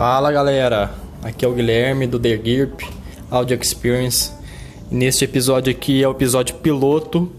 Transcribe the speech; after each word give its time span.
Fala 0.00 0.32
galera, 0.32 0.94
aqui 1.22 1.44
é 1.44 1.48
o 1.48 1.52
Guilherme 1.52 2.06
do 2.06 2.18
The 2.18 2.40
GIRP 2.42 2.88
Audio 3.30 3.54
Experience. 3.60 4.32
Neste 4.90 5.26
episódio 5.26 5.70
aqui 5.70 6.02
é 6.02 6.08
o 6.08 6.12
episódio 6.12 6.54
piloto, 6.54 7.30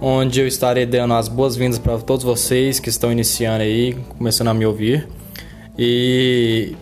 onde 0.00 0.40
eu 0.40 0.48
estarei 0.48 0.84
dando 0.84 1.14
as 1.14 1.28
boas-vindas 1.28 1.78
para 1.78 1.96
todos 1.98 2.24
vocês 2.24 2.80
que 2.80 2.88
estão 2.88 3.12
iniciando 3.12 3.62
aí, 3.62 3.94
começando 4.18 4.48
a 4.48 4.54
me 4.54 4.66
ouvir. 4.66 5.06
E 5.78 6.74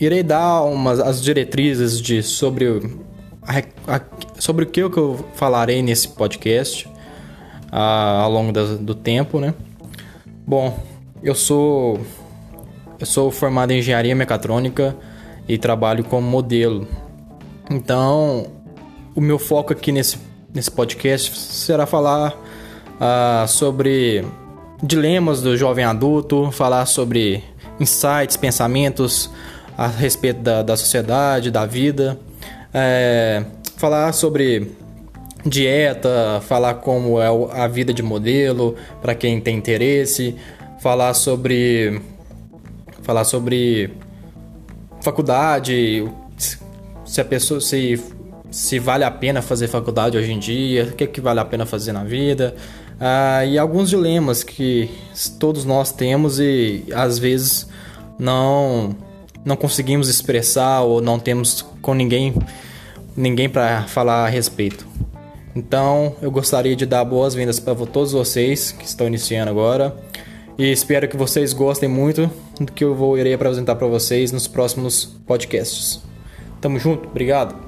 irei 0.00 0.24
dar 0.24 0.64
umas 0.64 0.98
as 0.98 1.22
diretrizes 1.22 2.02
de 2.02 2.20
sobre 2.20 2.66
a, 3.42 3.94
a, 3.94 4.00
sobre 4.40 4.64
o 4.64 4.68
que 4.68 4.82
eu 4.82 5.24
falarei 5.34 5.82
nesse 5.82 6.08
podcast 6.08 6.90
a, 7.70 8.22
ao 8.22 8.32
longo 8.32 8.50
do, 8.50 8.76
do 8.78 8.94
tempo, 8.96 9.38
né? 9.38 9.54
Bom, 10.44 10.76
eu 11.22 11.36
sou 11.36 12.00
eu 12.98 13.06
sou 13.06 13.30
formado 13.30 13.72
em 13.72 13.78
engenharia 13.78 14.14
mecatrônica 14.14 14.96
e 15.48 15.56
trabalho 15.56 16.04
como 16.04 16.28
modelo. 16.28 16.86
Então, 17.70 18.46
o 19.14 19.20
meu 19.20 19.38
foco 19.38 19.72
aqui 19.72 19.92
nesse, 19.92 20.18
nesse 20.54 20.70
podcast 20.70 21.36
será 21.36 21.86
falar 21.86 22.32
uh, 22.32 23.46
sobre 23.46 24.24
dilemas 24.82 25.40
do 25.42 25.56
jovem 25.56 25.84
adulto, 25.84 26.50
falar 26.50 26.86
sobre 26.86 27.42
insights, 27.80 28.36
pensamentos 28.36 29.30
a 29.76 29.86
respeito 29.86 30.40
da, 30.40 30.62
da 30.62 30.76
sociedade, 30.76 31.50
da 31.50 31.64
vida, 31.64 32.18
é, 32.74 33.44
falar 33.76 34.12
sobre 34.12 34.72
dieta, 35.46 36.42
falar 36.46 36.74
como 36.74 37.20
é 37.20 37.28
a 37.52 37.68
vida 37.68 37.94
de 37.94 38.02
modelo 38.02 38.74
para 39.00 39.14
quem 39.14 39.40
tem 39.40 39.56
interesse, 39.56 40.34
falar 40.80 41.14
sobre 41.14 42.00
falar 43.08 43.24
sobre 43.24 43.90
faculdade, 45.00 46.06
se 47.06 47.22
a 47.22 47.24
pessoa 47.24 47.58
se 47.58 47.98
se 48.50 48.78
vale 48.78 49.02
a 49.02 49.10
pena 49.10 49.40
fazer 49.40 49.66
faculdade 49.66 50.18
hoje 50.18 50.30
em 50.30 50.38
dia, 50.38 50.84
o 50.84 50.92
que, 50.92 51.04
é 51.04 51.06
que 51.06 51.18
vale 51.18 51.40
a 51.40 51.44
pena 51.44 51.64
fazer 51.64 51.92
na 51.92 52.04
vida, 52.04 52.54
ah, 53.00 53.46
e 53.46 53.56
alguns 53.56 53.88
dilemas 53.88 54.42
que 54.42 54.90
todos 55.40 55.64
nós 55.64 55.90
temos 55.90 56.38
e 56.38 56.84
às 56.94 57.18
vezes 57.18 57.66
não 58.18 58.94
não 59.42 59.56
conseguimos 59.56 60.10
expressar 60.10 60.82
ou 60.82 61.00
não 61.00 61.18
temos 61.18 61.62
com 61.80 61.94
ninguém 61.94 62.34
ninguém 63.16 63.48
para 63.48 63.84
falar 63.84 64.26
a 64.26 64.28
respeito. 64.28 64.86
Então, 65.56 66.14
eu 66.20 66.30
gostaria 66.30 66.76
de 66.76 66.84
dar 66.84 67.06
boas-vindas 67.06 67.58
para 67.58 67.74
todos 67.74 68.12
vocês 68.12 68.70
que 68.70 68.84
estão 68.84 69.06
iniciando 69.06 69.50
agora. 69.50 69.96
E 70.58 70.72
espero 70.72 71.06
que 71.06 71.16
vocês 71.16 71.52
gostem 71.52 71.88
muito 71.88 72.28
do 72.60 72.72
que 72.72 72.82
eu 72.82 72.92
vou 72.92 73.16
irei 73.16 73.32
apresentar 73.32 73.76
para 73.76 73.86
vocês 73.86 74.32
nos 74.32 74.48
próximos 74.48 75.04
podcasts. 75.24 76.02
Tamo 76.60 76.80
junto, 76.80 77.08
obrigado. 77.08 77.67